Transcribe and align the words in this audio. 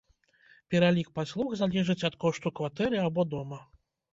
Пералік 0.73 1.11
паслуг 1.19 1.53
залежыць 1.61 2.05
ад 2.11 2.17
кошту 2.25 2.53
кватэры 2.61 2.97
або 3.07 3.31
дома. 3.37 3.65